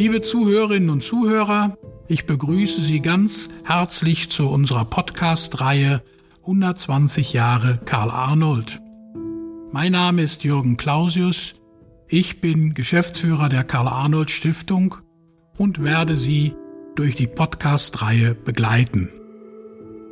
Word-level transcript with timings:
Liebe 0.00 0.22
Zuhörerinnen 0.22 0.88
und 0.88 1.04
Zuhörer, 1.04 1.76
ich 2.08 2.24
begrüße 2.24 2.80
Sie 2.80 3.02
ganz 3.02 3.50
herzlich 3.64 4.30
zu 4.30 4.48
unserer 4.48 4.86
Podcast-Reihe 4.86 6.02
120 6.40 7.34
Jahre 7.34 7.78
Karl 7.84 8.10
Arnold. 8.10 8.80
Mein 9.72 9.92
Name 9.92 10.22
ist 10.22 10.42
Jürgen 10.42 10.78
Clausius. 10.78 11.56
Ich 12.08 12.40
bin 12.40 12.72
Geschäftsführer 12.72 13.50
der 13.50 13.62
Karl 13.62 13.88
Arnold 13.88 14.30
Stiftung 14.30 14.96
und 15.58 15.84
werde 15.84 16.16
Sie 16.16 16.54
durch 16.96 17.14
die 17.14 17.26
Podcast-Reihe 17.26 18.34
begleiten. 18.34 19.10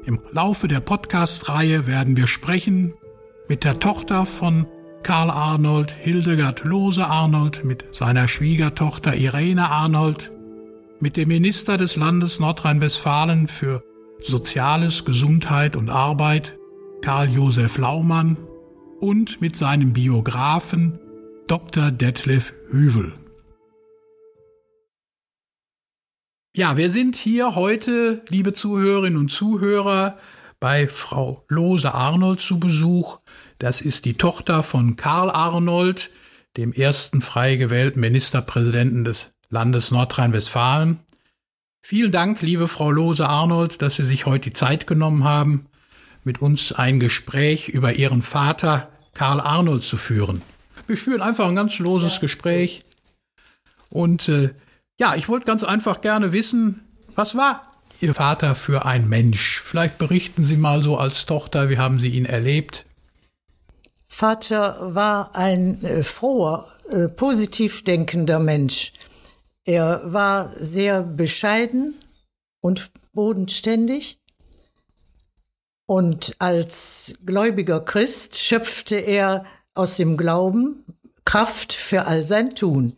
Im 0.04 0.20
Laufe 0.32 0.68
der 0.68 0.80
Podcast-Reihe 0.80 1.86
werden 1.86 2.14
wir 2.14 2.26
sprechen 2.26 2.92
mit 3.48 3.64
der 3.64 3.80
Tochter 3.80 4.26
von 4.26 4.66
Karl 5.02 5.30
Arnold, 5.30 5.90
Hildegard 5.90 6.64
Lose 6.64 7.04
Arnold, 7.04 7.64
mit 7.64 7.86
seiner 7.92 8.28
Schwiegertochter 8.28 9.14
Irene 9.14 9.70
Arnold, 9.70 10.32
mit 11.00 11.16
dem 11.16 11.28
Minister 11.28 11.76
des 11.76 11.96
Landes 11.96 12.38
Nordrhein-Westfalen 12.40 13.48
für 13.48 13.82
Soziales, 14.20 15.04
Gesundheit 15.04 15.76
und 15.76 15.90
Arbeit, 15.90 16.56
Karl 17.02 17.30
Josef 17.30 17.78
Laumann, 17.78 18.36
und 19.00 19.40
mit 19.40 19.56
seinem 19.56 19.92
Biografen 19.92 20.98
Dr. 21.46 21.90
Detlef 21.90 22.52
Hüvel. 22.70 23.12
Ja, 26.56 26.76
wir 26.76 26.90
sind 26.90 27.14
hier 27.14 27.54
heute, 27.54 28.22
liebe 28.28 28.52
Zuhörerinnen 28.52 29.18
und 29.18 29.30
Zuhörer, 29.30 30.18
bei 30.60 30.88
Frau 30.88 31.44
Lose 31.48 31.94
Arnold 31.94 32.40
zu 32.40 32.58
Besuch. 32.58 33.20
Das 33.58 33.80
ist 33.80 34.04
die 34.04 34.14
Tochter 34.14 34.62
von 34.62 34.94
Karl 34.94 35.30
Arnold, 35.30 36.10
dem 36.56 36.72
ersten 36.72 37.20
frei 37.20 37.56
gewählten 37.56 37.98
Ministerpräsidenten 37.98 39.02
des 39.02 39.32
Landes 39.50 39.90
Nordrhein-Westfalen. 39.90 41.00
Vielen 41.82 42.12
Dank, 42.12 42.40
liebe 42.40 42.68
Frau 42.68 42.90
Lose 42.90 43.28
Arnold, 43.28 43.82
dass 43.82 43.96
Sie 43.96 44.04
sich 44.04 44.26
heute 44.26 44.50
die 44.50 44.52
Zeit 44.52 44.86
genommen 44.86 45.24
haben, 45.24 45.66
mit 46.22 46.40
uns 46.40 46.72
ein 46.72 47.00
Gespräch 47.00 47.68
über 47.68 47.94
Ihren 47.94 48.22
Vater 48.22 48.90
Karl 49.12 49.40
Arnold 49.40 49.82
zu 49.82 49.96
führen. 49.96 50.42
Wir 50.86 50.96
führen 50.96 51.20
einfach 51.20 51.48
ein 51.48 51.56
ganz 51.56 51.78
loses 51.80 52.14
ja. 52.14 52.20
Gespräch. 52.20 52.84
Und 53.90 54.28
äh, 54.28 54.54
ja, 55.00 55.16
ich 55.16 55.28
wollte 55.28 55.46
ganz 55.46 55.64
einfach 55.64 56.00
gerne 56.00 56.32
wissen, 56.32 56.84
was 57.16 57.34
war 57.34 57.62
Ihr 58.00 58.14
Vater 58.14 58.54
für 58.54 58.84
ein 58.86 59.08
Mensch? 59.08 59.62
Vielleicht 59.64 59.98
berichten 59.98 60.44
Sie 60.44 60.56
mal 60.56 60.84
so 60.84 60.96
als 60.96 61.26
Tochter, 61.26 61.68
wie 61.70 61.78
haben 61.78 61.98
Sie 61.98 62.08
ihn 62.08 62.26
erlebt? 62.26 62.84
Vater 64.08 64.94
war 64.94 65.34
ein 65.34 65.84
äh, 65.84 66.02
froher, 66.02 66.66
äh, 66.90 67.08
positiv 67.08 67.84
denkender 67.84 68.38
Mensch. 68.38 68.92
Er 69.64 70.00
war 70.12 70.50
sehr 70.58 71.02
bescheiden 71.02 71.94
und 72.60 72.90
bodenständig. 73.12 74.18
Und 75.86 76.34
als 76.38 77.18
gläubiger 77.24 77.80
Christ 77.80 78.36
schöpfte 78.38 78.96
er 78.96 79.44
aus 79.74 79.96
dem 79.96 80.16
Glauben 80.16 80.84
Kraft 81.24 81.72
für 81.72 82.06
all 82.06 82.24
sein 82.24 82.54
Tun. 82.54 82.96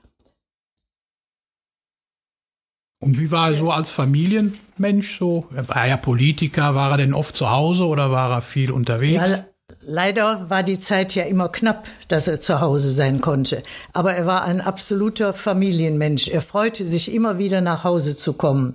Und 3.00 3.18
wie 3.18 3.30
war 3.30 3.50
er 3.50 3.58
so 3.58 3.70
als 3.70 3.90
Familienmensch 3.90 5.18
so? 5.18 5.48
Er 5.54 5.68
war 5.68 5.86
ja 5.86 5.96
Politiker, 5.96 6.74
war 6.74 6.92
er 6.92 6.96
denn 6.98 7.14
oft 7.14 7.34
zu 7.34 7.50
Hause 7.50 7.86
oder 7.86 8.10
war 8.10 8.30
er 8.30 8.42
viel 8.42 8.70
unterwegs? 8.70 9.30
Ja, 9.30 9.46
Leider 9.82 10.50
war 10.50 10.62
die 10.62 10.78
Zeit 10.78 11.14
ja 11.14 11.24
immer 11.24 11.48
knapp, 11.48 11.86
dass 12.08 12.28
er 12.28 12.40
zu 12.40 12.60
Hause 12.60 12.90
sein 12.90 13.20
konnte. 13.20 13.62
Aber 13.92 14.12
er 14.12 14.26
war 14.26 14.44
ein 14.44 14.60
absoluter 14.60 15.32
Familienmensch. 15.32 16.28
Er 16.28 16.42
freute 16.42 16.84
sich 16.84 17.12
immer 17.12 17.38
wieder 17.38 17.60
nach 17.62 17.82
Hause 17.82 18.14
zu 18.14 18.34
kommen. 18.34 18.74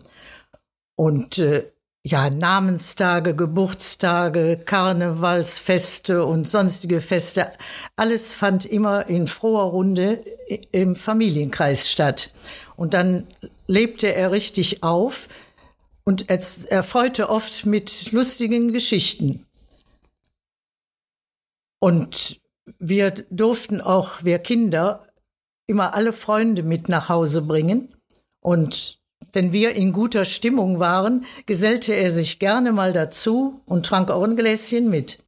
Und 0.96 1.38
äh, 1.38 1.70
ja, 2.04 2.30
Namenstage, 2.30 3.36
Geburtstage, 3.36 4.62
Karnevalsfeste 4.64 6.26
und 6.26 6.48
sonstige 6.48 7.02
Feste, 7.02 7.52
alles 7.96 8.34
fand 8.34 8.66
immer 8.66 9.08
in 9.08 9.28
froher 9.28 9.72
Runde 9.72 10.24
im 10.72 10.96
Familienkreis 10.96 11.90
statt. 11.90 12.32
Und 12.76 12.94
dann 12.94 13.28
lebte 13.68 14.14
er 14.14 14.32
richtig 14.32 14.84
auf 14.84 15.28
und 16.04 16.30
er 16.30 16.84
freute 16.84 17.30
oft 17.30 17.66
mit 17.66 18.12
lustigen 18.12 18.72
Geschichten. 18.72 19.46
Und 21.86 22.42
wir 22.80 23.12
durften 23.30 23.80
auch, 23.80 24.24
wir 24.24 24.40
Kinder, 24.40 25.08
immer 25.68 25.94
alle 25.94 26.14
Freunde 26.14 26.64
mit 26.64 26.90
nach 26.90 27.10
Hause 27.10 27.44
bringen. 27.44 27.94
Und 28.42 28.98
wenn 29.34 29.54
wir 29.54 29.76
in 29.76 29.92
guter 29.92 30.26
Stimmung 30.26 30.80
waren, 30.80 31.26
gesellte 31.46 31.94
er 31.94 32.10
sich 32.10 32.40
gerne 32.40 32.72
mal 32.72 32.92
dazu 32.92 33.62
und 33.68 33.86
trank 33.86 34.10
auch 34.10 34.24
ein 34.24 34.36
Gläschen 34.36 34.90
mit. 34.90 35.20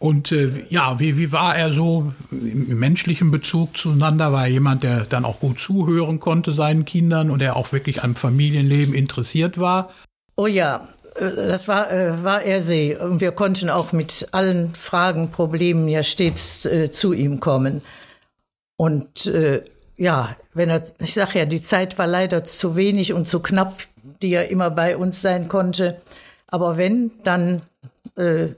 Und 0.00 0.32
äh, 0.32 0.64
ja, 0.68 0.98
wie, 0.98 1.16
wie 1.16 1.30
war 1.30 1.56
er 1.56 1.72
so 1.72 2.12
im, 2.32 2.76
menschlichen 2.76 3.30
Bezug 3.30 3.76
zueinander? 3.76 4.32
War 4.32 4.46
er 4.46 4.50
jemand, 4.50 4.82
der 4.82 5.04
dann 5.04 5.24
auch 5.24 5.38
gut 5.38 5.60
zuhören 5.60 6.18
konnte 6.18 6.52
seinen 6.52 6.84
Kindern 6.84 7.30
und 7.30 7.38
der 7.38 7.54
auch 7.54 7.70
wirklich 7.70 8.02
am 8.02 8.16
Familienleben 8.16 8.94
interessiert 8.94 9.58
war? 9.58 9.90
Oh 10.34 10.48
ja, 10.48 10.88
das 11.18 11.68
war, 11.68 11.90
äh, 11.90 12.22
war 12.22 12.42
er 12.42 12.60
sehr. 12.60 13.02
Und 13.02 13.20
wir 13.20 13.32
konnten 13.32 13.70
auch 13.70 13.92
mit 13.92 14.28
allen 14.32 14.74
Fragen, 14.74 15.30
Problemen 15.30 15.88
ja 15.88 16.02
stets 16.02 16.64
äh, 16.66 16.90
zu 16.90 17.12
ihm 17.12 17.40
kommen. 17.40 17.82
Und 18.76 19.26
äh, 19.26 19.62
ja, 19.96 20.36
wenn 20.54 20.70
er, 20.70 20.82
ich 21.00 21.14
sage 21.14 21.40
ja, 21.40 21.44
die 21.44 21.62
Zeit 21.62 21.98
war 21.98 22.06
leider 22.06 22.44
zu 22.44 22.76
wenig 22.76 23.12
und 23.12 23.26
zu 23.26 23.40
knapp, 23.40 23.78
die 24.22 24.32
er 24.32 24.48
immer 24.50 24.70
bei 24.70 24.96
uns 24.96 25.20
sein 25.20 25.48
konnte. 25.48 26.00
Aber 26.46 26.76
wenn, 26.76 27.10
dann 27.24 27.62
äh, 28.16 28.48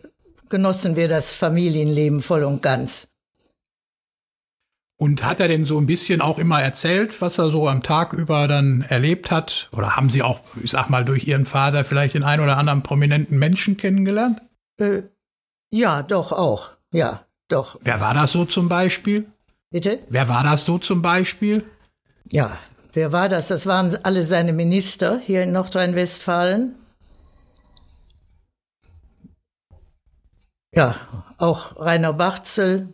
genossen 0.48 0.96
wir 0.96 1.08
das 1.08 1.32
Familienleben 1.34 2.22
voll 2.22 2.44
und 2.44 2.62
ganz. 2.62 3.09
Und 5.00 5.24
hat 5.24 5.40
er 5.40 5.48
denn 5.48 5.64
so 5.64 5.80
ein 5.80 5.86
bisschen 5.86 6.20
auch 6.20 6.38
immer 6.38 6.60
erzählt, 6.60 7.22
was 7.22 7.38
er 7.38 7.48
so 7.48 7.66
am 7.66 7.82
Tag 7.82 8.12
über 8.12 8.46
dann 8.46 8.82
erlebt 8.82 9.30
hat? 9.30 9.70
Oder 9.72 9.96
haben 9.96 10.10
Sie 10.10 10.22
auch, 10.22 10.40
ich 10.62 10.72
sag 10.72 10.90
mal, 10.90 11.06
durch 11.06 11.26
Ihren 11.26 11.46
Vater 11.46 11.86
vielleicht 11.86 12.12
den 12.12 12.22
einen 12.22 12.42
oder 12.42 12.58
anderen 12.58 12.82
prominenten 12.82 13.38
Menschen 13.38 13.78
kennengelernt? 13.78 14.42
Äh, 14.76 15.04
ja, 15.70 16.02
doch 16.02 16.32
auch. 16.32 16.72
Ja, 16.92 17.24
doch. 17.48 17.78
Wer 17.80 18.02
war 18.02 18.12
das 18.12 18.32
so 18.32 18.44
zum 18.44 18.68
Beispiel? 18.68 19.24
Bitte? 19.70 20.00
Wer 20.10 20.28
war 20.28 20.44
das 20.44 20.66
so 20.66 20.76
zum 20.76 21.00
Beispiel? 21.00 21.64
Ja, 22.30 22.58
wer 22.92 23.10
war 23.10 23.30
das? 23.30 23.48
Das 23.48 23.64
waren 23.64 23.96
alle 24.02 24.22
seine 24.22 24.52
Minister 24.52 25.18
hier 25.18 25.44
in 25.44 25.52
Nordrhein-Westfalen. 25.52 26.74
Ja, 30.74 30.94
auch 31.38 31.80
Rainer 31.80 32.12
Barzel 32.12 32.92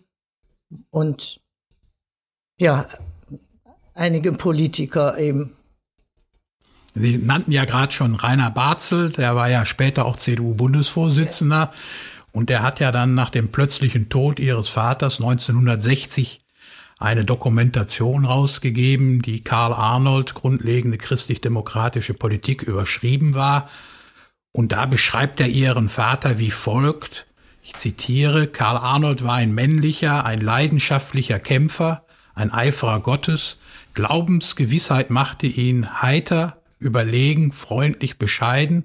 und 0.90 1.40
ja, 2.58 2.86
einige 3.94 4.32
Politiker 4.32 5.18
eben. 5.18 5.56
Sie 6.94 7.18
nannten 7.18 7.52
ja 7.52 7.66
gerade 7.66 7.92
schon 7.92 8.14
Rainer 8.14 8.50
Barzel, 8.50 9.10
der 9.10 9.36
war 9.36 9.50
ja 9.50 9.66
später 9.66 10.06
auch 10.06 10.16
CDU-Bundesvorsitzender. 10.16 11.56
Ja. 11.56 11.72
Und 12.32 12.48
der 12.50 12.62
hat 12.62 12.80
ja 12.80 12.90
dann 12.90 13.14
nach 13.14 13.30
dem 13.30 13.52
plötzlichen 13.52 14.08
Tod 14.08 14.40
ihres 14.40 14.68
Vaters 14.68 15.20
1960 15.20 16.40
eine 16.98 17.24
Dokumentation 17.24 18.24
rausgegeben, 18.24 19.20
die 19.20 19.44
Karl 19.44 19.74
Arnold 19.74 20.32
grundlegende 20.32 20.96
christlich-demokratische 20.96 22.14
Politik 22.14 22.62
überschrieben 22.62 23.34
war. 23.34 23.68
Und 24.52 24.72
da 24.72 24.86
beschreibt 24.86 25.40
er 25.40 25.48
ihren 25.48 25.90
Vater 25.90 26.38
wie 26.38 26.50
folgt. 26.50 27.26
Ich 27.62 27.76
zitiere, 27.76 28.46
Karl 28.46 28.78
Arnold 28.78 29.22
war 29.22 29.34
ein 29.34 29.54
männlicher, 29.54 30.24
ein 30.24 30.40
leidenschaftlicher 30.40 31.38
Kämpfer, 31.38 32.05
ein 32.36 32.52
Eiferer 32.52 33.00
Gottes, 33.00 33.56
Glaubensgewissheit 33.94 35.10
machte 35.10 35.46
ihn 35.46 36.00
heiter, 36.00 36.58
überlegen, 36.78 37.52
freundlich, 37.52 38.18
bescheiden, 38.18 38.84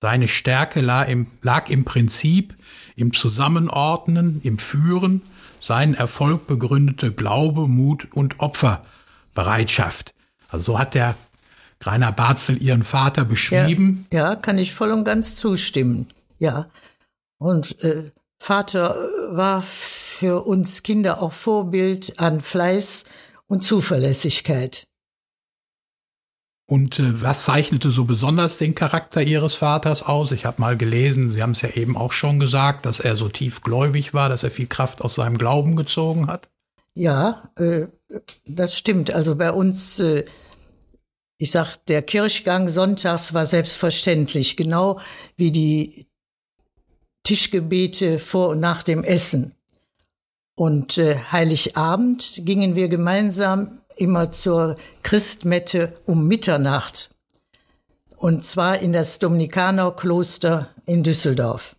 seine 0.00 0.28
Stärke 0.28 0.80
lag 0.80 1.08
im, 1.08 1.26
lag 1.42 1.68
im 1.68 1.84
Prinzip, 1.84 2.54
im 2.96 3.12
Zusammenordnen, 3.12 4.40
im 4.42 4.58
Führen, 4.58 5.20
seinen 5.60 5.92
Erfolg 5.92 6.46
begründete 6.46 7.12
Glaube, 7.12 7.68
Mut 7.68 8.08
und 8.12 8.40
Opferbereitschaft. 8.40 10.14
Also 10.48 10.72
so 10.72 10.78
hat 10.78 10.94
der 10.94 11.16
Greiner 11.80 12.12
Barzel 12.12 12.62
ihren 12.62 12.82
Vater 12.82 13.24
beschrieben. 13.24 14.06
Ja, 14.12 14.30
ja, 14.30 14.36
kann 14.36 14.58
ich 14.58 14.72
voll 14.74 14.90
und 14.92 15.04
ganz 15.04 15.36
zustimmen. 15.36 16.08
Ja. 16.38 16.70
Und 17.38 17.82
äh, 17.82 18.12
Vater 18.38 19.08
war 19.30 19.62
für 20.20 20.46
uns 20.46 20.82
Kinder 20.82 21.22
auch 21.22 21.32
Vorbild 21.32 22.20
an 22.20 22.42
Fleiß 22.42 23.04
und 23.46 23.64
Zuverlässigkeit. 23.64 24.86
Und 26.66 26.98
äh, 26.98 27.22
was 27.22 27.44
zeichnete 27.44 27.90
so 27.90 28.04
besonders 28.04 28.58
den 28.58 28.74
Charakter 28.74 29.22
Ihres 29.22 29.54
Vaters 29.54 30.02
aus? 30.02 30.30
Ich 30.32 30.44
habe 30.44 30.60
mal 30.60 30.76
gelesen, 30.76 31.32
Sie 31.32 31.42
haben 31.42 31.52
es 31.52 31.62
ja 31.62 31.70
eben 31.70 31.96
auch 31.96 32.12
schon 32.12 32.38
gesagt, 32.38 32.84
dass 32.84 33.00
er 33.00 33.16
so 33.16 33.30
tiefgläubig 33.30 34.12
war, 34.12 34.28
dass 34.28 34.42
er 34.42 34.50
viel 34.50 34.66
Kraft 34.66 35.00
aus 35.00 35.14
seinem 35.14 35.38
Glauben 35.38 35.74
gezogen 35.74 36.26
hat. 36.26 36.50
Ja, 36.92 37.50
äh, 37.56 37.86
das 38.44 38.76
stimmt. 38.76 39.10
Also 39.10 39.36
bei 39.36 39.50
uns, 39.50 40.00
äh, 40.00 40.26
ich 41.38 41.50
sag, 41.50 41.78
der 41.86 42.02
Kirchgang 42.02 42.68
sonntags 42.68 43.32
war 43.32 43.46
selbstverständlich, 43.46 44.58
genau 44.58 45.00
wie 45.38 45.50
die 45.50 46.08
Tischgebete 47.22 48.18
vor 48.18 48.50
und 48.50 48.60
nach 48.60 48.82
dem 48.82 49.02
Essen. 49.02 49.54
Und 50.60 50.98
äh, 50.98 51.16
Heiligabend 51.32 52.42
gingen 52.44 52.76
wir 52.76 52.90
gemeinsam 52.90 53.80
immer 53.96 54.30
zur 54.30 54.76
Christmette 55.02 55.94
um 56.04 56.28
Mitternacht. 56.28 57.08
Und 58.18 58.44
zwar 58.44 58.78
in 58.80 58.92
das 58.92 59.18
Dominikanerkloster 59.20 60.68
in 60.84 61.02
Düsseldorf. 61.02 61.76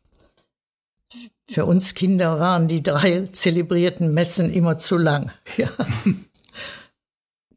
Für 1.47 1.67
uns 1.67 1.93
Kinder 1.93 2.39
waren 2.39 2.67
die 2.67 2.81
drei 2.81 3.21
zelebrierten 3.31 4.15
Messen 4.15 4.51
immer 4.51 4.79
zu 4.79 4.97
lang. 4.97 5.31
Ja, 5.57 5.69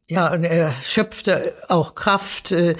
ja 0.07 0.31
und 0.31 0.43
er 0.43 0.73
schöpfte 0.73 1.55
auch 1.69 1.95
Kraft 1.95 2.51
äh, 2.51 2.75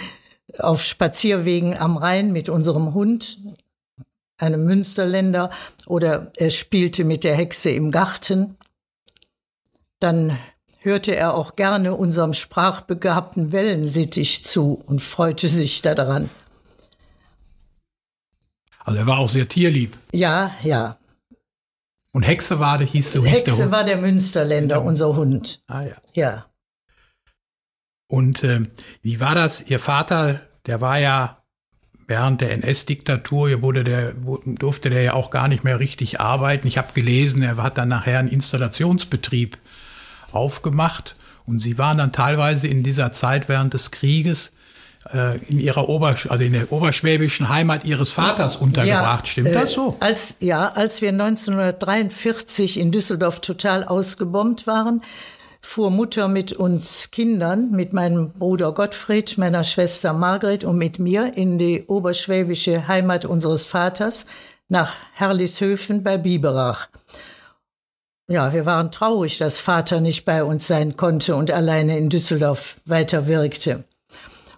auf 0.60 0.84
Spazierwegen 0.84 1.76
am 1.76 1.98
Rhein 1.98 2.32
mit 2.32 2.50
unserem 2.50 2.94
Hund, 2.94 3.40
einem 4.38 4.66
Münsterländer, 4.66 5.50
oder 5.86 6.32
er 6.36 6.50
spielte 6.50 7.04
mit 7.04 7.24
der 7.24 7.36
Hexe 7.36 7.70
im 7.70 7.92
Garten. 7.92 8.58
Dann 10.00 10.38
hörte 10.80 11.16
er 11.16 11.34
auch 11.34 11.56
gerne 11.56 11.96
unserem 11.96 12.34
sprachbegabten 12.34 13.52
Wellensittich 13.52 14.44
zu 14.44 14.74
und 14.86 15.02
freute 15.02 15.48
sich 15.48 15.82
daran. 15.82 16.30
Also 18.80 19.00
er 19.00 19.08
war 19.08 19.18
auch 19.18 19.30
sehr 19.30 19.50
tierlieb. 19.50 19.98
Ja, 20.12 20.56
ja. 20.64 20.98
Und 22.12 22.24
Hexe 22.24 22.60
war, 22.60 22.80
hieß, 22.80 23.14
so 23.14 23.26
hieß 23.26 23.40
Hexe 23.40 23.58
der 23.58 23.72
war 23.72 23.84
der 23.84 23.98
Münsterländer, 23.98 24.76
ja. 24.78 24.82
unser 24.82 25.16
Hund. 25.16 25.64
Ah 25.68 25.82
ja. 25.82 25.96
Ja. 26.14 26.46
Und 28.08 28.44
äh, 28.44 28.68
wie 29.02 29.20
war 29.20 29.34
das? 29.34 29.62
Ihr 29.70 29.80
Vater, 29.80 30.42
der 30.68 30.80
war 30.80 31.00
ja 31.00 31.44
während 32.08 32.42
der 32.42 32.52
NS-Diktatur 32.52 33.62
wurde 33.62 33.84
der, 33.84 34.14
durfte 34.14 34.90
der 34.90 35.02
ja 35.02 35.14
auch 35.14 35.30
gar 35.30 35.48
nicht 35.48 35.64
mehr 35.64 35.80
richtig 35.80 36.20
arbeiten. 36.20 36.68
Ich 36.68 36.78
habe 36.78 36.94
gelesen, 36.94 37.42
er 37.42 37.58
hat 37.58 37.78
dann 37.78 37.90
nachher 37.90 38.20
einen 38.20 38.30
Installationsbetrieb 38.30 39.58
aufgemacht 40.32 41.16
und 41.46 41.62
sie 41.62 41.78
waren 41.78 41.98
dann 41.98 42.12
teilweise 42.12 42.68
in 42.68 42.84
dieser 42.84 43.12
Zeit 43.14 43.50
während 43.50 43.74
des 43.74 43.92
Krieges 43.92 44.52
äh, 45.14 45.38
in 45.46 45.60
ihrer 45.60 45.88
Ober, 45.90 46.16
also 46.30 46.44
in 46.44 46.54
der 46.54 46.72
oberschwäbischen 46.72 47.50
Heimat 47.50 47.86
ihres 47.86 48.10
Vaters 48.10 48.56
untergebracht. 48.56 49.26
Ja, 49.26 49.32
Stimmt 49.32 49.56
das 49.56 49.74
so? 49.74 49.98
Äh, 50.00 50.06
als, 50.06 50.38
ja, 50.40 50.70
als 50.70 51.02
wir 51.02 51.10
1943 51.10 52.80
in 52.80 52.92
Düsseldorf 52.92 53.40
total 53.40 53.84
ausgebombt 53.84 54.68
waren, 54.68 55.02
fuhr 55.66 55.90
Mutter 55.90 56.28
mit 56.28 56.54
uns 56.54 57.12
Kindern, 57.12 57.72
mit 57.72 57.92
meinem 57.92 58.32
Bruder 58.32 58.72
Gottfried, 58.72 59.38
meiner 59.38 59.64
Schwester 59.64 60.14
Margret 60.14 60.64
und 60.64 60.78
mit 60.78 61.00
mir 61.00 61.36
in 61.36 61.58
die 61.58 61.84
oberschwäbische 61.88 62.88
Heimat 62.88 63.26
unseres 63.26 63.66
Vaters 63.66 64.26
nach 64.70 64.94
Herlishöfen 65.14 66.04
bei 66.04 66.18
Biberach. 66.18 66.88
Ja, 68.28 68.54
wir 68.54 68.66
waren 68.66 68.92
traurig, 68.92 69.38
dass 69.38 69.60
Vater 69.60 70.00
nicht 70.00 70.24
bei 70.24 70.44
uns 70.44 70.68
sein 70.68 70.98
konnte 70.98 71.36
und 71.36 71.52
alleine 71.52 71.98
in 71.98 72.10
Düsseldorf 72.10 72.78
weiter 72.86 73.28
wirkte. 73.28 73.84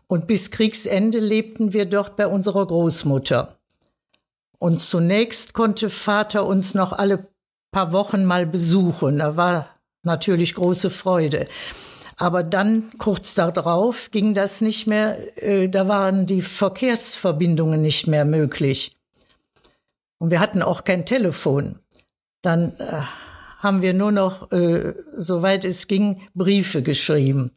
Und 0.07 0.27
bis 0.27 0.51
Kriegsende 0.51 1.19
lebten 1.19 1.73
wir 1.73 1.85
dort 1.85 2.15
bei 2.15 2.27
unserer 2.27 2.65
Großmutter. 2.65 3.57
Und 4.59 4.81
zunächst 4.81 5.53
konnte 5.53 5.89
Vater 5.89 6.45
uns 6.45 6.75
noch 6.75 6.93
alle 6.93 7.27
paar 7.71 7.91
Wochen 7.91 8.23
mal 8.25 8.45
besuchen. 8.45 9.19
Da 9.19 9.35
war 9.35 9.76
natürlich 10.07 10.55
große 10.55 10.89
Freude. 10.89 11.45
Aber 12.17 12.41
dann, 12.41 12.89
kurz 12.97 13.35
darauf, 13.35 14.09
ging 14.09 14.33
das 14.33 14.61
nicht 14.61 14.87
mehr, 14.87 15.37
äh, 15.41 15.69
da 15.69 15.87
waren 15.87 16.25
die 16.25 16.41
Verkehrsverbindungen 16.41 17.79
nicht 17.79 18.07
mehr 18.07 18.25
möglich. 18.25 18.97
Und 20.17 20.31
wir 20.31 20.39
hatten 20.39 20.63
auch 20.63 20.83
kein 20.83 21.05
Telefon. 21.05 21.77
Dann 22.41 22.73
äh, 22.79 23.01
haben 23.59 23.83
wir 23.83 23.93
nur 23.93 24.11
noch, 24.11 24.51
äh, 24.51 24.95
soweit 25.15 25.63
es 25.63 25.85
ging, 25.85 26.21
Briefe 26.33 26.81
geschrieben. 26.81 27.51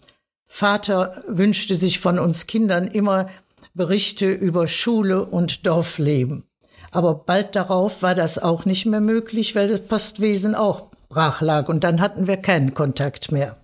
Vater 0.46 1.22
wünschte 1.26 1.76
sich 1.76 2.00
von 2.00 2.18
uns 2.18 2.46
Kindern 2.46 2.86
immer 2.86 3.30
Berichte 3.72 4.30
über 4.30 4.66
Schule 4.66 5.24
und 5.24 5.66
Dorfleben. 5.66 6.44
Aber 6.90 7.14
bald 7.14 7.54
darauf 7.54 8.02
war 8.02 8.14
das 8.14 8.38
auch 8.38 8.64
nicht 8.64 8.84
mehr 8.84 9.00
möglich, 9.00 9.54
weil 9.54 9.68
das 9.68 9.80
Postwesen 9.82 10.54
auch 10.54 10.89
brach 11.10 11.42
lag. 11.42 11.68
Und 11.68 11.84
dann 11.84 12.00
hatten 12.00 12.26
wir 12.26 12.38
keinen 12.38 12.72
Kontakt 12.72 13.30
mehr. 13.30 13.56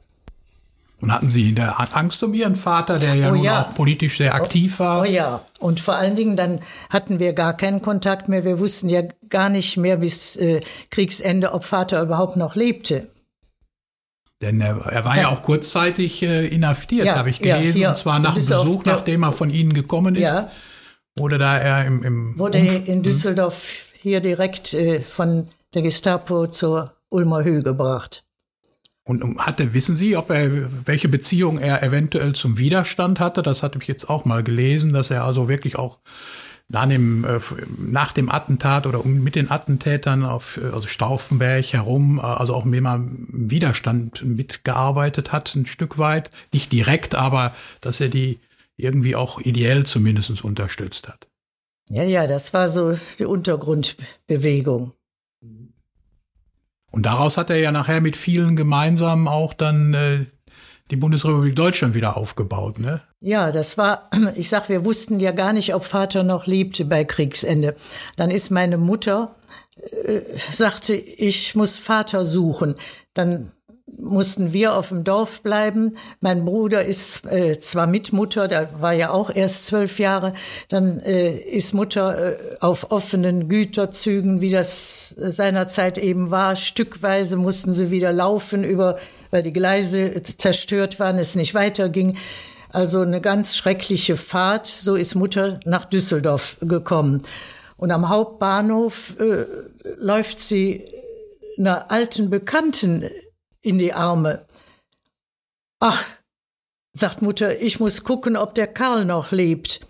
Und 1.00 1.12
hatten 1.12 1.28
Sie 1.28 1.50
in 1.50 1.56
der 1.56 1.96
Angst 1.96 2.22
um 2.22 2.32
Ihren 2.32 2.56
Vater, 2.56 2.98
der 2.98 3.14
ja, 3.14 3.30
oh, 3.30 3.34
nun 3.34 3.44
ja. 3.44 3.62
auch 3.62 3.74
politisch 3.74 4.16
sehr 4.16 4.34
aktiv 4.34 4.78
war? 4.78 5.00
Oh, 5.00 5.02
oh 5.02 5.04
ja. 5.04 5.44
Und 5.58 5.80
vor 5.80 5.94
allen 5.94 6.16
Dingen 6.16 6.36
dann 6.36 6.60
hatten 6.88 7.18
wir 7.18 7.32
gar 7.34 7.54
keinen 7.54 7.82
Kontakt 7.82 8.28
mehr. 8.28 8.44
Wir 8.44 8.58
wussten 8.58 8.88
ja 8.88 9.02
gar 9.28 9.48
nicht 9.48 9.76
mehr 9.76 9.98
bis 9.98 10.36
äh, 10.36 10.60
Kriegsende, 10.90 11.52
ob 11.52 11.64
Vater 11.64 12.02
überhaupt 12.02 12.36
noch 12.36 12.54
lebte. 12.54 13.08
Denn 14.42 14.60
er, 14.60 14.78
er 14.86 15.04
war 15.04 15.16
ja, 15.16 15.22
ja 15.22 15.28
auch 15.30 15.42
kurzzeitig 15.42 16.22
äh, 16.22 16.46
inhaftiert, 16.46 17.06
ja, 17.06 17.16
habe 17.16 17.30
ich 17.30 17.40
gelesen, 17.40 17.80
ja, 17.80 17.90
und 17.90 17.96
zwar 17.96 18.18
nach 18.18 18.34
dem 18.34 18.46
Besuch, 18.46 18.82
der, 18.82 18.94
nachdem 18.94 19.22
er 19.22 19.32
von 19.32 19.50
Ihnen 19.50 19.72
gekommen 19.72 20.14
ist. 20.14 20.22
Ja. 20.22 20.50
Wurde 21.18 21.38
da 21.38 21.56
er 21.56 21.86
im, 21.86 22.02
im 22.02 22.38
Wurde 22.38 22.58
Umf 22.58 22.88
in 22.88 23.02
Düsseldorf 23.02 23.86
hier 23.98 24.20
direkt 24.20 24.74
äh, 24.74 25.00
von 25.00 25.48
der 25.72 25.82
Gestapo 25.82 26.46
zur 26.46 26.95
Ulmer 27.16 27.42
Höhe 27.42 27.62
gebracht. 27.62 28.24
Und 29.04 29.38
hatte, 29.38 29.72
wissen 29.72 29.96
Sie, 29.96 30.16
ob 30.16 30.30
er, 30.30 30.50
welche 30.86 31.08
Beziehung 31.08 31.58
er 31.58 31.82
eventuell 31.82 32.34
zum 32.34 32.58
Widerstand 32.58 33.20
hatte? 33.20 33.42
Das 33.42 33.62
hatte 33.62 33.78
ich 33.80 33.86
jetzt 33.86 34.10
auch 34.10 34.24
mal 34.24 34.42
gelesen, 34.42 34.92
dass 34.92 35.10
er 35.10 35.24
also 35.24 35.48
wirklich 35.48 35.78
auch 35.78 35.98
nach 36.68 36.88
dem, 36.88 37.24
äh, 37.24 37.38
nach 37.78 38.12
dem 38.12 38.28
Attentat 38.28 38.86
oder 38.86 39.04
mit 39.04 39.36
den 39.36 39.50
Attentätern 39.50 40.24
auf 40.24 40.58
also 40.60 40.88
Stauffenberg 40.88 41.64
herum, 41.72 42.18
äh, 42.18 42.22
also 42.22 42.54
auch 42.54 42.66
immer 42.66 42.96
im 42.96 43.50
Widerstand 43.50 44.24
mitgearbeitet 44.24 45.30
hat, 45.32 45.54
ein 45.54 45.66
Stück 45.66 45.98
weit. 45.98 46.32
Nicht 46.52 46.72
direkt, 46.72 47.14
aber 47.14 47.54
dass 47.80 48.00
er 48.00 48.08
die 48.08 48.40
irgendwie 48.76 49.14
auch 49.14 49.40
ideell 49.40 49.86
zumindest 49.86 50.42
unterstützt 50.42 51.08
hat. 51.08 51.28
Ja, 51.88 52.02
ja, 52.02 52.26
das 52.26 52.52
war 52.52 52.68
so 52.68 52.96
die 53.18 53.24
Untergrundbewegung. 53.24 54.92
Und 56.90 57.06
daraus 57.06 57.36
hat 57.36 57.50
er 57.50 57.58
ja 57.58 57.72
nachher 57.72 58.00
mit 58.00 58.16
vielen 58.16 58.56
gemeinsam 58.56 59.28
auch 59.28 59.54
dann 59.54 59.94
äh, 59.94 60.26
die 60.90 60.96
Bundesrepublik 60.96 61.56
Deutschland 61.56 61.94
wieder 61.94 62.16
aufgebaut, 62.16 62.78
ne? 62.78 63.02
Ja, 63.20 63.50
das 63.50 63.76
war, 63.76 64.10
ich 64.36 64.48
sag, 64.48 64.68
wir 64.68 64.84
wussten 64.84 65.20
ja 65.20 65.32
gar 65.32 65.52
nicht, 65.52 65.74
ob 65.74 65.84
Vater 65.84 66.22
noch 66.22 66.46
lebte 66.46 66.84
bei 66.84 67.04
Kriegsende. 67.04 67.74
Dann 68.16 68.30
ist 68.30 68.50
meine 68.50 68.78
Mutter, 68.78 69.34
äh, 70.04 70.20
sagte, 70.50 70.94
ich 70.94 71.54
muss 71.54 71.76
Vater 71.76 72.24
suchen. 72.24 72.76
Dann 73.14 73.52
mussten 73.86 74.52
wir 74.52 74.74
auf 74.74 74.88
dem 74.88 75.04
Dorf 75.04 75.42
bleiben. 75.42 75.96
Mein 76.20 76.44
Bruder 76.44 76.84
ist 76.84 77.24
äh, 77.26 77.58
zwar 77.58 77.86
mit 77.86 78.12
Mutter, 78.12 78.48
der 78.48 78.80
war 78.80 78.92
ja 78.92 79.10
auch 79.10 79.30
erst 79.34 79.66
zwölf 79.66 79.98
Jahre, 79.98 80.34
dann 80.68 80.98
äh, 81.00 81.36
ist 81.36 81.72
Mutter 81.72 82.32
äh, 82.32 82.56
auf 82.60 82.90
offenen 82.90 83.48
Güterzügen, 83.48 84.40
wie 84.40 84.50
das 84.50 85.10
seinerzeit 85.10 85.98
eben 85.98 86.30
war. 86.30 86.56
Stückweise 86.56 87.36
mussten 87.36 87.72
sie 87.72 87.90
wieder 87.90 88.12
laufen, 88.12 88.64
über, 88.64 88.98
weil 89.30 89.42
die 89.42 89.52
Gleise 89.52 90.20
zerstört 90.22 90.98
waren, 90.98 91.18
es 91.18 91.36
nicht 91.36 91.54
weiterging. 91.54 92.16
Also 92.70 93.00
eine 93.00 93.20
ganz 93.20 93.56
schreckliche 93.56 94.16
Fahrt. 94.16 94.66
So 94.66 94.96
ist 94.96 95.14
Mutter 95.14 95.60
nach 95.64 95.84
Düsseldorf 95.84 96.58
gekommen. 96.60 97.22
Und 97.76 97.90
am 97.90 98.08
Hauptbahnhof 98.08 99.16
äh, 99.20 99.44
läuft 99.98 100.40
sie 100.40 100.84
einer 101.58 101.90
alten 101.90 102.28
Bekannten 102.28 103.08
in 103.66 103.78
die 103.78 103.92
Arme. 103.92 104.46
Ach, 105.80 106.06
sagt 106.92 107.20
Mutter, 107.20 107.60
ich 107.60 107.80
muss 107.80 108.04
gucken, 108.04 108.36
ob 108.36 108.54
der 108.54 108.66
Karl 108.66 109.04
noch 109.04 109.32
lebt. 109.32 109.80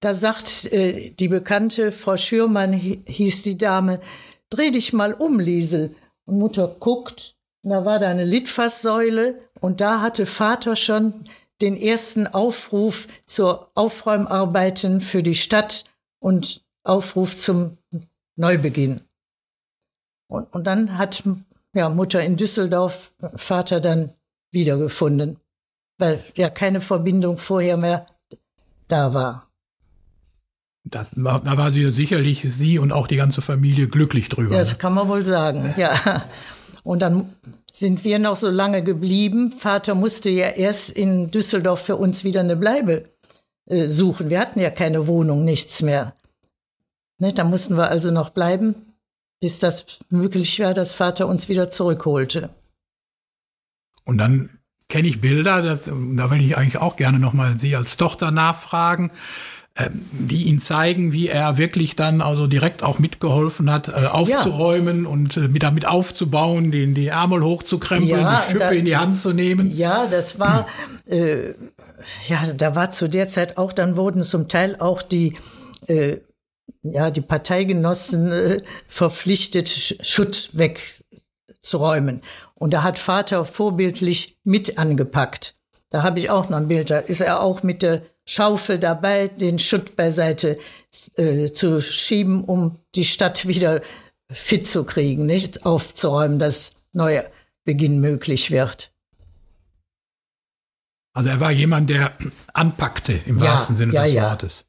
Da 0.00 0.14
sagt 0.14 0.66
äh, 0.72 1.10
die 1.10 1.28
Bekannte, 1.28 1.92
Frau 1.92 2.16
Schürmann 2.16 2.72
hieß 2.72 3.42
die 3.42 3.58
Dame, 3.58 4.00
dreh 4.50 4.70
dich 4.70 4.92
mal 4.92 5.12
um, 5.12 5.40
Liesel. 5.40 5.94
Und 6.24 6.38
Mutter 6.38 6.68
guckt, 6.68 7.36
da 7.62 7.84
war 7.84 7.98
da 7.98 8.08
eine 8.08 8.24
Litfaßsäule 8.24 9.40
und 9.60 9.80
da 9.80 10.00
hatte 10.00 10.24
Vater 10.26 10.76
schon 10.76 11.24
den 11.60 11.76
ersten 11.76 12.26
Aufruf 12.26 13.08
zur 13.26 13.70
Aufräumarbeiten 13.74 15.00
für 15.00 15.22
die 15.22 15.34
Stadt 15.34 15.84
und 16.20 16.64
Aufruf 16.84 17.36
zum 17.36 17.78
Neubeginn. 18.36 19.00
Und, 20.28 20.52
und 20.52 20.64
dann 20.66 20.98
hat 20.98 21.24
ja, 21.76 21.88
Mutter 21.88 22.22
in 22.22 22.36
Düsseldorf, 22.36 23.12
Vater 23.36 23.80
dann 23.80 24.10
wiedergefunden, 24.50 25.38
weil 25.98 26.24
ja 26.34 26.50
keine 26.50 26.80
Verbindung 26.80 27.38
vorher 27.38 27.76
mehr 27.76 28.06
da 28.88 29.14
war. 29.14 29.50
Das, 30.84 31.10
da 31.16 31.56
war 31.56 31.70
sie 31.72 31.90
sicherlich 31.90 32.42
sie 32.42 32.78
und 32.78 32.92
auch 32.92 33.08
die 33.08 33.16
ganze 33.16 33.42
Familie 33.42 33.88
glücklich 33.88 34.28
drüber. 34.28 34.56
Das 34.56 34.72
ne? 34.72 34.78
kann 34.78 34.94
man 34.94 35.08
wohl 35.08 35.24
sagen, 35.24 35.74
ja. 35.76 36.24
Und 36.84 37.02
dann 37.02 37.34
sind 37.72 38.04
wir 38.04 38.20
noch 38.20 38.36
so 38.36 38.48
lange 38.48 38.84
geblieben. 38.84 39.50
Vater 39.50 39.96
musste 39.96 40.30
ja 40.30 40.48
erst 40.50 40.90
in 40.90 41.26
Düsseldorf 41.26 41.80
für 41.80 41.96
uns 41.96 42.22
wieder 42.22 42.40
eine 42.40 42.56
Bleibe 42.56 43.10
äh, 43.66 43.88
suchen. 43.88 44.30
Wir 44.30 44.38
hatten 44.38 44.60
ja 44.60 44.70
keine 44.70 45.08
Wohnung, 45.08 45.44
nichts 45.44 45.82
mehr. 45.82 46.14
Ne, 47.18 47.32
da 47.32 47.44
mussten 47.44 47.76
wir 47.76 47.90
also 47.90 48.12
noch 48.12 48.30
bleiben, 48.30 48.85
bis 49.40 49.58
das 49.58 49.86
möglich 50.08 50.58
war, 50.60 50.74
dass 50.74 50.94
Vater 50.94 51.26
uns 51.28 51.48
wieder 51.48 51.70
zurückholte. 51.70 52.50
Und 54.04 54.18
dann 54.18 54.50
kenne 54.88 55.08
ich 55.08 55.20
Bilder, 55.20 55.62
das, 55.62 55.84
da 55.84 56.30
will 56.30 56.40
ich 56.40 56.56
eigentlich 56.56 56.78
auch 56.78 56.96
gerne 56.96 57.18
nochmal 57.18 57.58
Sie 57.58 57.74
als 57.74 57.96
Tochter 57.96 58.30
nachfragen, 58.30 59.10
äh, 59.74 59.90
die 59.92 60.44
ihn 60.44 60.60
zeigen, 60.60 61.12
wie 61.12 61.28
er 61.28 61.58
wirklich 61.58 61.96
dann 61.96 62.20
also 62.20 62.46
direkt 62.46 62.82
auch 62.82 62.98
mitgeholfen 62.98 63.70
hat, 63.70 63.88
äh, 63.88 64.06
aufzuräumen 64.06 65.04
ja. 65.04 65.08
und 65.08 65.36
äh, 65.36 65.48
mit 65.48 65.62
damit 65.62 65.86
aufzubauen, 65.86 66.70
den 66.70 66.94
die 66.94 67.08
Ärmel 67.08 67.42
hochzukrempeln, 67.42 68.20
ja, 68.20 68.40
die 68.40 68.52
Schippe 68.52 68.58
da, 68.60 68.70
in 68.70 68.84
die 68.84 68.96
Hand 68.96 69.16
zu 69.16 69.32
nehmen. 69.32 69.70
Ja, 69.76 70.06
das 70.06 70.38
war, 70.38 70.66
äh, 71.06 71.50
ja, 72.28 72.42
da 72.56 72.74
war 72.76 72.90
zu 72.92 73.08
der 73.08 73.28
Zeit 73.28 73.58
auch, 73.58 73.72
dann 73.72 73.96
wurden 73.96 74.22
zum 74.22 74.48
Teil 74.48 74.76
auch 74.78 75.02
die 75.02 75.36
äh, 75.88 76.18
ja, 76.92 77.10
die 77.10 77.20
Parteigenossen 77.20 78.30
äh, 78.30 78.62
verpflichtet, 78.88 79.68
Schutt 79.68 80.50
wegzuräumen. 80.52 82.22
Und 82.54 82.72
da 82.72 82.82
hat 82.82 82.98
Vater 82.98 83.44
vorbildlich 83.44 84.38
mit 84.44 84.78
angepackt. 84.78 85.56
Da 85.90 86.02
habe 86.02 86.18
ich 86.18 86.30
auch 86.30 86.48
noch 86.48 86.58
ein 86.58 86.68
Bild. 86.68 86.90
Da 86.90 86.98
ist 86.98 87.20
er 87.20 87.40
auch 87.40 87.62
mit 87.62 87.82
der 87.82 88.02
Schaufel 88.24 88.78
dabei, 88.78 89.28
den 89.28 89.58
Schutt 89.58 89.96
beiseite 89.96 90.58
äh, 91.16 91.52
zu 91.52 91.80
schieben, 91.80 92.44
um 92.44 92.80
die 92.94 93.04
Stadt 93.04 93.46
wieder 93.46 93.82
fit 94.30 94.66
zu 94.66 94.84
kriegen, 94.84 95.26
nicht 95.26 95.64
aufzuräumen, 95.64 96.38
dass 96.38 96.72
neuer 96.92 97.26
Beginn 97.64 98.00
möglich 98.00 98.50
wird. 98.50 98.92
Also 101.12 101.30
er 101.30 101.40
war 101.40 101.50
jemand, 101.50 101.88
der 101.88 102.16
anpackte 102.52 103.14
im 103.24 103.38
ja, 103.38 103.44
wahrsten 103.44 103.76
Sinne 103.76 103.94
ja, 103.94 104.04
des 104.04 104.14
Wortes. 104.14 104.64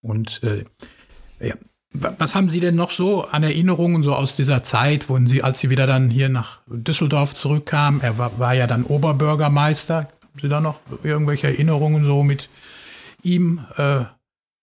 Und 0.00 0.42
äh, 0.42 0.64
ja, 1.44 1.54
was 1.94 2.34
haben 2.34 2.48
Sie 2.48 2.60
denn 2.60 2.74
noch 2.74 2.90
so 2.90 3.24
an 3.24 3.42
Erinnerungen 3.44 4.02
so 4.02 4.14
aus 4.14 4.34
dieser 4.34 4.64
Zeit, 4.64 5.08
wo 5.08 5.18
Sie, 5.26 5.42
als 5.42 5.60
Sie 5.60 5.70
wieder 5.70 5.86
dann 5.86 6.10
hier 6.10 6.28
nach 6.28 6.60
Düsseldorf 6.66 7.34
zurückkamen, 7.34 8.00
er 8.00 8.18
war, 8.18 8.38
war 8.38 8.54
ja 8.54 8.66
dann 8.66 8.84
Oberbürgermeister. 8.84 9.96
Haben 9.96 10.40
Sie 10.40 10.48
da 10.48 10.60
noch 10.60 10.80
irgendwelche 11.04 11.46
Erinnerungen 11.46 12.04
so 12.04 12.24
mit 12.24 12.48
ihm, 13.22 13.64
äh, 13.76 14.04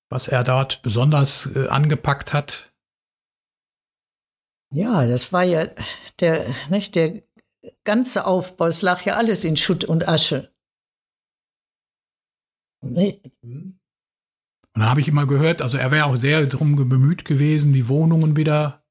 was 0.09 0.27
er 0.27 0.43
dort 0.43 0.81
besonders 0.81 1.49
äh, 1.55 1.67
angepackt 1.67 2.33
hat? 2.33 2.73
Ja, 4.73 5.05
das 5.05 5.31
war 5.31 5.43
ja 5.43 5.67
der, 6.19 6.47
nicht, 6.69 6.95
der 6.95 7.23
ganze 7.83 8.25
Aufbau, 8.25 8.67
es 8.67 8.81
lag 8.81 9.03
ja 9.03 9.15
alles 9.15 9.43
in 9.45 9.57
Schutt 9.57 9.83
und 9.83 10.07
Asche. 10.07 10.51
Nee. 12.81 13.21
Mhm. 13.41 13.80
Und 14.73 14.81
dann 14.81 14.89
habe 14.89 15.01
ich 15.01 15.07
immer 15.07 15.25
gehört, 15.25 15.61
also 15.61 15.77
er 15.77 15.91
wäre 15.91 16.05
auch 16.05 16.15
sehr 16.15 16.45
darum 16.45 16.75
bemüht 16.75 17.25
gewesen, 17.25 17.73
die 17.73 17.87
Wohnungen 17.89 18.37
wieder 18.37 18.83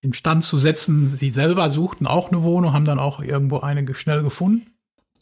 instand 0.00 0.44
zu 0.44 0.58
setzen. 0.58 1.16
Sie 1.16 1.30
selber 1.30 1.70
suchten 1.70 2.06
auch 2.06 2.32
eine 2.32 2.42
Wohnung, 2.42 2.72
haben 2.72 2.84
dann 2.84 2.98
auch 2.98 3.20
irgendwo 3.20 3.60
eine 3.60 3.94
schnell 3.94 4.22
gefunden? 4.22 4.66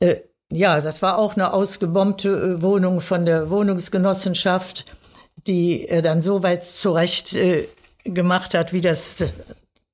Äh, 0.01 0.17
ja, 0.51 0.81
das 0.81 1.03
war 1.03 1.19
auch 1.19 1.35
eine 1.35 1.53
ausgebombte 1.53 2.29
äh, 2.59 2.63
Wohnung 2.63 3.01
von 3.01 3.27
der 3.27 3.51
Wohnungsgenossenschaft, 3.51 4.87
die 5.47 5.87
er 5.87 6.01
dann 6.01 6.23
so 6.23 6.43
weit 6.43 6.65
zurecht 6.65 7.35
äh, 7.35 7.69
gemacht 8.05 8.55
hat, 8.55 8.73
wie 8.73 8.81
das 8.81 9.17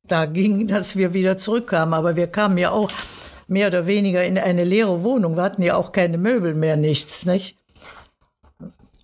da 0.07 0.27
ging, 0.27 0.67
dass 0.69 0.97
wir 0.97 1.13
wieder 1.15 1.37
zurückkamen. 1.39 1.95
Aber 1.95 2.15
wir 2.15 2.29
kamen 2.29 2.59
ja 2.59 2.71
auch 2.71 2.93
mehr 3.49 3.69
oder 3.69 3.87
weniger 3.87 4.23
in 4.25 4.39
eine 4.39 4.65
leere 4.65 5.03
Wohnung. 5.03 5.37
Wir 5.37 5.43
hatten 5.43 5.63
ja 5.63 5.77
auch 5.77 5.93
keine 5.93 6.19
Möbel 6.19 6.55
mehr, 6.55 6.77
nichts, 6.77 7.27
nicht? 7.27 7.57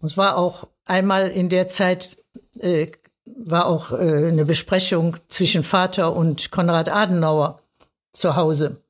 Es 0.02 0.17
war 0.17 0.37
auch 0.38 0.69
einmal 0.85 1.29
in 1.29 1.49
der 1.49 1.69
Zeit 1.69 2.17
äh, 2.59 2.89
war 3.25 3.67
auch 3.67 3.93
äh, 3.93 4.29
eine 4.29 4.45
Besprechung 4.45 5.17
zwischen 5.29 5.63
Vater 5.63 6.15
und 6.15 6.51
Konrad 6.51 6.89
Adenauer 6.89 7.57
zu 8.13 8.37
Hause. 8.37 8.83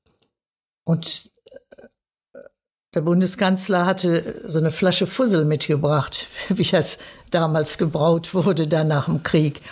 Und 0.85 1.31
äh, 1.53 2.39
der 2.95 3.03
Bundeskanzler 3.03 3.87
hatte 3.87 4.43
so 4.47 4.59
eine 4.59 4.71
Flasche 4.71 5.07
Fussel 5.07 5.45
mitgebracht, 5.45 6.27
wie 6.49 6.65
das 6.65 6.99
damals 7.31 7.79
gebraut 7.79 8.35
wurde, 8.35 8.67
da 8.67 8.85
nach 8.85 9.07
dem 9.07 9.23
Krieg. 9.23 9.63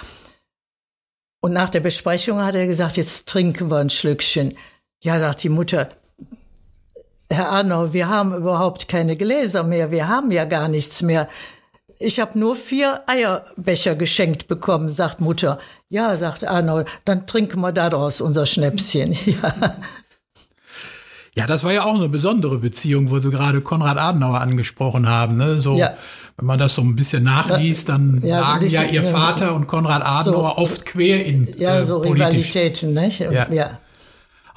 Und 1.40 1.52
nach 1.52 1.70
der 1.70 1.80
Besprechung 1.80 2.40
hat 2.42 2.54
er 2.54 2.66
gesagt, 2.66 2.96
jetzt 2.96 3.28
trinken 3.28 3.70
wir 3.70 3.78
ein 3.78 3.90
Schlückchen. 3.90 4.56
Ja, 5.02 5.20
sagt 5.20 5.44
die 5.44 5.48
Mutter, 5.48 5.90
Herr 7.30 7.50
Arnau, 7.50 7.92
wir 7.92 8.08
haben 8.08 8.34
überhaupt 8.34 8.88
keine 8.88 9.16
Gläser 9.16 9.62
mehr, 9.62 9.90
wir 9.90 10.08
haben 10.08 10.30
ja 10.30 10.44
gar 10.44 10.68
nichts 10.68 11.02
mehr. 11.02 11.28
Ich 11.98 12.20
habe 12.20 12.38
nur 12.38 12.54
vier 12.54 13.02
Eierbecher 13.06 13.96
geschenkt 13.96 14.46
bekommen, 14.46 14.88
sagt 14.88 15.20
Mutter. 15.20 15.58
Ja, 15.88 16.16
sagt 16.16 16.44
Arnau, 16.44 16.84
dann 17.04 17.26
trinken 17.26 17.60
wir 17.60 17.72
daraus 17.72 18.20
unser 18.20 18.46
Schnäpschen. 18.46 19.16
ja. 19.26 19.76
Ja, 21.34 21.46
das 21.46 21.62
war 21.62 21.72
ja 21.72 21.84
auch 21.84 21.94
eine 21.94 22.08
besondere 22.08 22.58
Beziehung, 22.58 23.10
wo 23.10 23.20
Sie 23.20 23.30
gerade 23.30 23.60
Konrad 23.60 23.96
Adenauer 23.96 24.40
angesprochen 24.40 25.08
haben. 25.08 25.36
Ne? 25.36 25.60
So, 25.60 25.76
ja. 25.76 25.94
Wenn 26.36 26.46
man 26.46 26.58
das 26.58 26.74
so 26.74 26.82
ein 26.82 26.96
bisschen 26.96 27.22
nachliest, 27.22 27.88
dann 27.88 28.20
ja, 28.24 28.40
lagen 28.40 28.54
so 28.54 28.60
bisschen, 28.60 28.84
ja 28.86 28.90
Ihr 28.90 29.04
Vater 29.04 29.54
und 29.54 29.68
Konrad 29.68 30.02
Adenauer 30.04 30.54
so, 30.56 30.62
oft 30.62 30.84
quer 30.84 31.24
in 31.24 31.48
Ja, 31.56 31.78
äh, 31.78 31.84
so 31.84 31.98
Rivalitäten, 31.98 32.92
nicht? 32.92 33.20
Ja. 33.20 33.48
ja. 33.52 33.78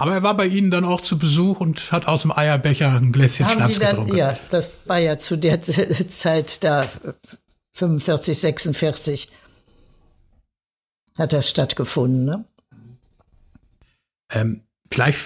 Aber 0.01 0.13
er 0.13 0.24
war 0.24 0.36
bei 0.36 0.48
Ihnen 0.48 0.72
dann 0.72 0.84
auch 0.84 1.01
zu 1.01 1.20
Besuch 1.20 1.60
und 1.60 1.91
hat 1.91 2.08
aus 2.08 2.24
dem 2.24 2.31
Eierbecher 2.36 2.91
ein 2.91 3.12
Gläschen 3.12 3.46
Haben 3.46 3.53
Schnaps 3.53 3.77
dann, 3.77 3.89
getrunken. 3.91 4.17
Ja, 4.17 4.36
das 4.50 4.72
war 4.86 4.98
ja 4.98 5.20
zu 5.20 5.38
der 5.38 5.62
Zeit 6.08 6.63
da 6.63 6.89
45, 7.74 8.39
46 8.39 9.29
hat 11.20 11.34
das 11.34 11.48
stattgefunden. 11.48 12.25
Ne? 12.25 12.46
Ähm, 14.31 14.62
vielleicht 14.89 15.20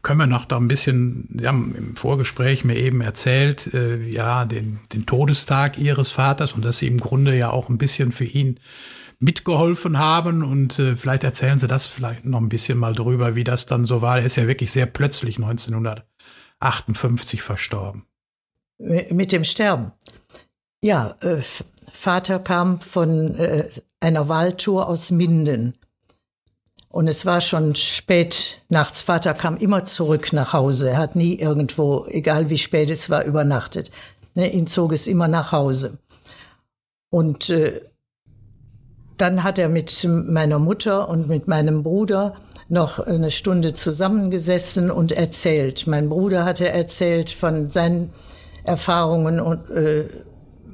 können 0.00 0.20
wir 0.20 0.26
noch 0.26 0.46
da 0.46 0.56
ein 0.56 0.68
bisschen, 0.68 1.28
Sie 1.38 1.46
haben 1.46 1.74
im 1.76 1.94
Vorgespräch 1.94 2.64
mir 2.64 2.76
eben 2.76 3.02
erzählt, 3.02 3.74
äh, 3.74 4.02
ja, 4.08 4.46
den, 4.46 4.80
den 4.94 5.04
Todestag 5.04 5.76
Ihres 5.76 6.10
Vaters 6.10 6.52
und 6.52 6.64
dass 6.64 6.78
Sie 6.78 6.86
im 6.86 7.00
Grunde 7.00 7.36
ja 7.36 7.50
auch 7.50 7.68
ein 7.68 7.76
bisschen 7.76 8.12
für 8.12 8.24
ihn 8.24 8.60
mitgeholfen 9.18 9.98
haben. 9.98 10.42
Und 10.42 10.78
äh, 10.78 10.96
vielleicht 10.96 11.24
erzählen 11.24 11.58
Sie 11.58 11.68
das 11.68 11.86
vielleicht 11.86 12.24
noch 12.24 12.40
ein 12.40 12.48
bisschen 12.48 12.78
mal 12.78 12.94
drüber, 12.94 13.34
wie 13.34 13.44
das 13.44 13.66
dann 13.66 13.86
so 13.86 14.02
war. 14.02 14.18
Er 14.18 14.26
ist 14.26 14.36
ja 14.36 14.46
wirklich 14.46 14.72
sehr 14.72 14.86
plötzlich 14.86 15.36
1958 15.36 17.42
verstorben. 17.42 18.04
Mit 18.78 19.32
dem 19.32 19.44
Sterben. 19.44 19.92
Ja, 20.82 21.16
äh, 21.20 21.42
Vater 21.90 22.38
kam 22.38 22.80
von 22.80 23.34
äh, 23.34 23.68
einer 24.00 24.28
Wahltour 24.28 24.88
aus 24.88 25.10
Minden. 25.10 25.74
Und 26.88 27.08
es 27.08 27.26
war 27.26 27.40
schon 27.40 27.74
spät 27.74 28.62
nachts. 28.68 29.02
Vater 29.02 29.34
kam 29.34 29.56
immer 29.56 29.84
zurück 29.84 30.32
nach 30.32 30.52
Hause. 30.52 30.90
Er 30.90 30.98
hat 30.98 31.16
nie 31.16 31.34
irgendwo, 31.34 32.06
egal 32.06 32.48
wie 32.48 32.58
spät 32.58 32.90
es 32.90 33.10
war, 33.10 33.24
übernachtet. 33.24 33.90
Ne, 34.34 34.52
ihn 34.52 34.66
zog 34.66 34.92
es 34.92 35.06
immer 35.06 35.28
nach 35.28 35.52
Hause. 35.52 35.98
Und 37.10 37.50
äh, 37.50 37.82
dann 39.16 39.42
hat 39.42 39.58
er 39.58 39.68
mit 39.68 40.06
meiner 40.08 40.58
Mutter 40.58 41.08
und 41.08 41.28
mit 41.28 41.48
meinem 41.48 41.82
Bruder 41.82 42.34
noch 42.68 42.98
eine 42.98 43.30
Stunde 43.30 43.74
zusammengesessen 43.74 44.90
und 44.90 45.12
erzählt. 45.12 45.86
Mein 45.86 46.08
Bruder 46.08 46.44
hatte 46.44 46.68
erzählt 46.68 47.30
von 47.30 47.70
seinen 47.70 48.10
Erfahrungen 48.64 49.40
und 49.40 49.70
äh, 49.70 50.08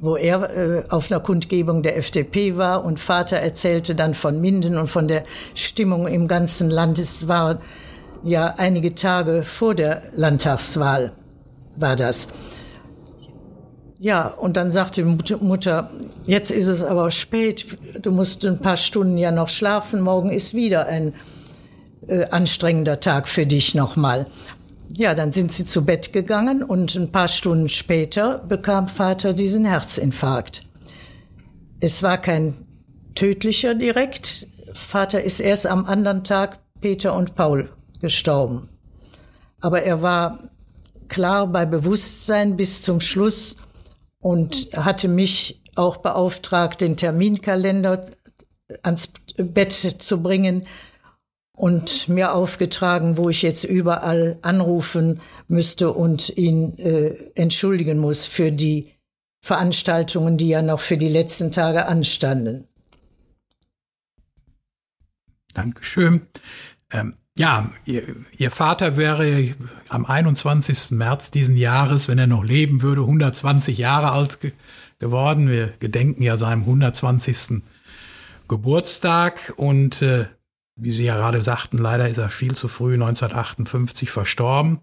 wo 0.01 0.17
er 0.17 0.49
äh, 0.49 0.83
auf 0.89 1.09
einer 1.11 1.21
Kundgebung 1.21 1.83
der 1.83 1.97
FDP 1.97 2.57
war 2.57 2.83
und 2.83 2.99
Vater 2.99 3.37
erzählte 3.37 3.95
dann 3.95 4.13
von 4.13 4.41
Minden 4.41 4.77
und 4.77 4.87
von 4.87 5.07
der 5.07 5.23
Stimmung 5.53 6.07
im 6.07 6.27
ganzen 6.27 6.69
Land. 6.69 6.99
Es 6.99 7.27
war 7.27 7.61
ja 8.23 8.55
einige 8.57 8.95
Tage 8.95 9.43
vor 9.43 9.75
der 9.75 10.01
Landtagswahl 10.13 11.13
war 11.75 11.95
das. 11.95 12.27
Ja, 14.03 14.27
und 14.27 14.57
dann 14.57 14.73
sagte 14.73 15.01
die 15.01 15.35
Mutter, 15.35 15.89
jetzt 16.27 16.51
ist 16.51 16.67
es 16.67 16.83
aber 16.83 17.09
spät, 17.09 17.77
du 18.01 18.11
musst 18.11 18.43
ein 18.43 18.59
paar 18.59 18.75
Stunden 18.75 19.17
ja 19.17 19.31
noch 19.31 19.47
schlafen, 19.47 20.01
morgen 20.01 20.29
ist 20.29 20.53
wieder 20.53 20.87
ein 20.87 21.13
äh, 22.07 22.25
anstrengender 22.25 22.99
Tag 22.99 23.29
für 23.29 23.45
dich 23.45 23.75
nochmal. 23.75 24.27
Ja, 24.91 25.15
dann 25.15 25.31
sind 25.31 25.53
sie 25.53 25.63
zu 25.63 25.85
Bett 25.85 26.11
gegangen 26.11 26.63
und 26.63 26.93
ein 26.97 27.13
paar 27.13 27.29
Stunden 27.29 27.69
später 27.69 28.39
bekam 28.39 28.89
Vater 28.89 29.31
diesen 29.31 29.63
Herzinfarkt. 29.63 30.65
Es 31.79 32.03
war 32.03 32.17
kein 32.17 32.55
tödlicher 33.15 33.73
direkt. 33.73 34.47
Vater 34.73 35.23
ist 35.23 35.39
erst 35.39 35.65
am 35.65 35.85
anderen 35.85 36.25
Tag 36.25 36.59
Peter 36.81 37.15
und 37.15 37.35
Paul 37.35 37.69
gestorben. 38.01 38.67
Aber 39.61 39.83
er 39.83 40.01
war 40.01 40.39
klar 41.07 41.47
bei 41.47 41.65
Bewusstsein 41.65 42.57
bis 42.57 42.81
zum 42.81 42.99
Schluss 42.99 43.55
und 44.23 44.69
hatte 44.73 45.07
mich 45.07 45.61
auch 45.75 45.97
beauftragt, 45.97 46.81
den 46.81 46.97
Terminkalender 46.97 48.05
ans 48.81 49.09
Bett 49.37 49.71
zu 49.73 50.23
bringen. 50.23 50.65
und 51.55 52.09
mir 52.09 52.33
aufgetragen, 52.33 53.15
wo 53.17 53.29
ich 53.29 53.43
jetzt 53.43 53.63
überall 53.63 54.39
anrufen 54.41 55.21
müsste 55.47 55.93
und 55.93 56.35
ihn 56.35 56.79
äh, 56.79 57.29
entschuldigen 57.35 57.99
muss 57.99 58.25
für 58.25 58.51
die 58.51 58.91
Veranstaltungen, 59.39 60.37
die 60.37 60.47
ja 60.47 60.63
noch 60.63 60.79
für 60.79 60.97
die 60.97 61.09
letzten 61.09 61.51
Tage 61.51 61.85
anstanden. 61.85 62.67
Dankeschön. 65.53 66.25
Ähm, 66.91 67.17
ja, 67.37 67.71
ihr, 67.85 68.15
ihr, 68.37 68.51
Vater 68.51 68.95
wäre 68.95 69.55
am 69.89 70.05
21. 70.05 70.91
März 70.91 71.31
diesen 71.31 71.57
Jahres, 71.57 72.07
wenn 72.07 72.19
er 72.19 72.27
noch 72.27 72.43
leben 72.43 72.81
würde, 72.81 73.01
120 73.01 73.77
Jahre 73.77 74.11
alt 74.11 74.39
ge 74.39 74.51
geworden. 74.99 75.49
Wir 75.49 75.73
gedenken 75.79 76.21
ja 76.21 76.37
seinem 76.37 76.61
120. 76.61 77.63
Geburtstag 78.47 79.53
und 79.57 80.01
äh, 80.01 80.27
wie 80.75 80.91
Sie 80.91 81.03
ja 81.03 81.15
gerade 81.15 81.41
sagten, 81.41 81.77
leider 81.77 82.07
ist 82.07 82.17
er 82.17 82.29
viel 82.29 82.55
zu 82.55 82.67
früh 82.67 82.93
1958 82.93 84.09
verstorben. 84.09 84.79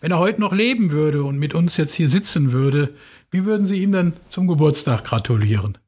Wenn 0.00 0.10
er 0.10 0.18
heute 0.18 0.40
noch 0.40 0.52
leben 0.52 0.90
würde 0.90 1.22
und 1.22 1.38
mit 1.38 1.54
uns 1.54 1.76
jetzt 1.76 1.94
hier 1.94 2.08
sitzen 2.08 2.52
würde, 2.52 2.94
wie 3.30 3.44
würden 3.44 3.66
Sie 3.66 3.80
ihm 3.82 3.92
denn 3.92 4.14
zum 4.30 4.48
Geburtstag 4.48 5.04
gratulieren? 5.04 5.78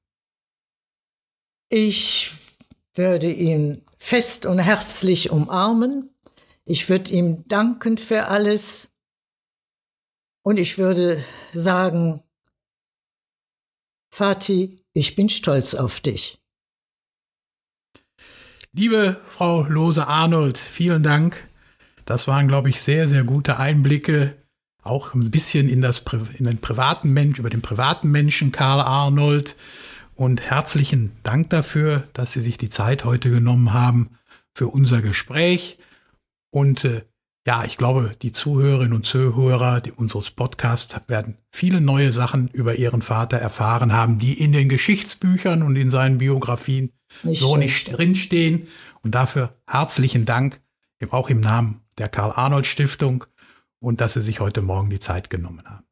Ich 1.69 2.33
würde 2.95 3.31
ihn 3.31 3.83
fest 3.99 4.47
und 4.47 4.59
herzlich 4.59 5.31
umarmen. 5.31 6.11
Ich 6.65 6.89
würde 6.89 7.13
ihm 7.13 7.47
danken 7.49 7.99
für 7.99 8.27
alles. 8.27 8.91
Und 10.43 10.59
ich 10.59 10.79
würde 10.79 11.23
sagen, 11.53 12.23
Vati, 14.11 14.85
ich 14.93 15.17
bin 15.17 15.29
stolz 15.29 15.75
auf 15.75 16.01
dich. 16.01 16.39
Liebe 18.73 19.21
Frau 19.29 19.63
Lose 19.63 20.07
Arnold, 20.07 20.59
vielen 20.59 21.03
Dank. 21.03 21.49
Das 22.05 22.29
waren, 22.29 22.49
glaube 22.49 22.71
ich, 22.71 22.83
sehr, 22.83 23.09
sehr 23.09 23.25
gute 23.25 23.59
Einblicke. 23.59 24.37
Auch 24.83 25.15
ein 25.15 25.31
bisschen 25.31 25.69
in 25.69 25.81
das, 25.81 26.03
in 26.37 26.45
den 26.45 26.59
privaten 26.59 27.13
Mensch, 27.13 27.39
über 27.39 27.51
den 27.51 27.63
privaten 27.63 28.11
Menschen 28.11 28.53
Karl 28.53 28.81
Arnold. 28.81 29.57
Und 30.15 30.43
herzlichen 30.43 31.13
Dank 31.23 31.51
dafür, 31.51 32.05
dass 32.13 32.33
Sie 32.33 32.41
sich 32.41 32.57
die 32.57 32.69
Zeit 32.69 33.05
heute 33.05 33.31
genommen 33.31 33.73
haben 33.73 34.11
für 34.55 34.69
unser 34.69 35.03
Gespräch. 35.03 35.79
Und 36.51 36.85
äh, 36.85 37.03
ja, 37.47 37.65
ich 37.65 37.77
glaube, 37.77 38.13
die 38.23 38.33
Zuhörerinnen 38.33 38.95
und 38.95 39.05
Zuhörer 39.05 39.81
die 39.81 39.93
unseres 39.93 40.31
Podcasts 40.31 40.97
werden 41.09 41.37
viele 41.51 41.81
neue 41.81 42.13
Sachen 42.13 42.49
über 42.49 42.77
ihren 42.77 43.03
Vater 43.03 43.37
erfahren 43.37 43.93
haben, 43.93 44.19
die 44.19 44.33
in 44.41 44.53
den 44.53 44.69
Geschichtsbüchern 44.69 45.63
und 45.63 45.77
in 45.77 45.91
seinen 45.91 46.19
Biografien 46.19 46.93
nicht 47.23 47.41
so 47.41 47.57
nicht 47.57 47.97
drinstehen. 47.97 48.69
Und 49.03 49.15
dafür 49.15 49.57
herzlichen 49.67 50.25
Dank, 50.25 50.61
auch 51.11 51.29
im 51.29 51.41
Namen 51.41 51.83
der 51.99 52.09
Karl-Arnold-Stiftung 52.09 53.25
und 53.79 54.01
dass 54.01 54.15
Sie 54.15 54.23
sich 54.23 54.41
heute 54.41 54.63
Morgen 54.63 54.89
die 54.89 55.01
Zeit 55.01 55.29
genommen 55.29 55.63
haben. 55.67 55.85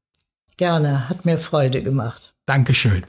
Gerne, 0.57 1.11
hat 1.11 1.27
mir 1.27 1.37
Freude 1.37 1.83
gemacht. 1.83 2.35
Dankeschön. 2.47 3.05